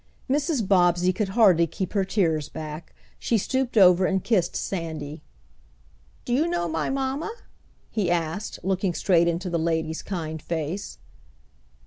Mrs. 0.27 0.67
Bobbsey 0.67 1.13
could 1.13 1.29
hardly 1.37 1.67
keep 1.67 1.93
her 1.93 2.03
tears 2.03 2.49
back. 2.49 2.95
She 3.19 3.37
stooped 3.37 3.77
over 3.77 4.07
and 4.07 4.23
kissed 4.23 4.55
Sandy. 4.55 5.21
"Do 6.25 6.33
you 6.33 6.47
know 6.47 6.67
my 6.67 6.89
mamma?" 6.89 7.31
he 7.91 8.09
asked, 8.09 8.57
looking 8.63 8.95
straight 8.95 9.27
into 9.27 9.47
the 9.47 9.59
lady's 9.59 10.01
kind 10.01 10.41
face. 10.41 10.97